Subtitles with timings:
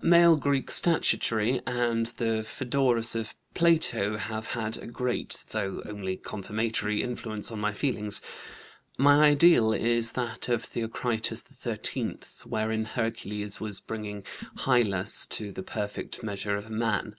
[0.00, 7.02] "Male Greek statuary and the Phoedrus of Plato have had a great, though only confirmatory,
[7.02, 8.22] influence on my feelings.
[8.96, 12.16] My ideal is that of Theocritus XIII,
[12.46, 14.24] wherein Hercules was bringing
[14.60, 17.14] Hylas to the perfect measure of a man.